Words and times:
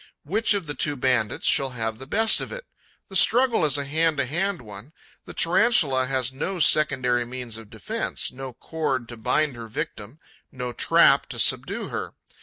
Which 0.23 0.55
of 0.55 0.65
the 0.65 0.73
two 0.73 0.95
bandits 0.95 1.47
shall 1.47 1.69
have 1.77 1.99
the 1.99 2.07
best 2.07 2.41
of 2.41 2.51
it? 2.51 2.65
The 3.09 3.15
struggle 3.15 3.63
is 3.63 3.77
a 3.77 3.85
hand 3.85 4.17
to 4.17 4.25
hand 4.25 4.59
one. 4.59 4.93
The 5.25 5.33
Tarantula 5.35 6.07
has 6.07 6.33
no 6.33 6.59
secondary 6.59 7.23
means 7.23 7.55
of 7.55 7.69
defence, 7.69 8.31
no 8.31 8.51
cord 8.53 9.07
to 9.09 9.15
bind 9.17 9.55
her 9.55 9.67
victim, 9.67 10.19
no 10.51 10.73
trap 10.73 11.27
to 11.27 11.37
subdue 11.37 11.89
her. 11.89 12.15